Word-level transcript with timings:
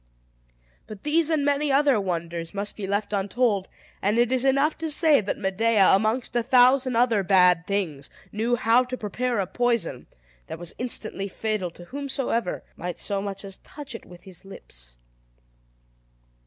But 0.87 1.03
these 1.03 1.29
and 1.29 1.45
many 1.45 1.71
other 1.71 2.01
wonders 2.01 2.55
must 2.55 2.75
be 2.75 2.87
left 2.87 3.13
untold; 3.13 3.67
and 4.01 4.17
it 4.17 4.31
is 4.31 4.43
enough 4.43 4.75
to 4.79 4.89
say, 4.89 5.21
that 5.21 5.37
Medea, 5.37 5.89
amongst 5.93 6.35
a 6.35 6.41
thousand 6.41 6.95
other 6.95 7.21
bad 7.21 7.67
things, 7.67 8.09
knew 8.31 8.55
how 8.55 8.83
to 8.83 8.97
prepare 8.97 9.37
a 9.37 9.45
poison, 9.45 10.07
that 10.47 10.57
was 10.57 10.73
instantly 10.79 11.27
fatal 11.27 11.69
to 11.69 11.85
whomsoever 11.85 12.63
might 12.75 12.97
so 12.97 13.21
much 13.21 13.45
as 13.45 13.57
touch 13.57 13.93
it 13.93 14.07
with 14.07 14.23
his 14.23 14.43
lips. 14.43 14.95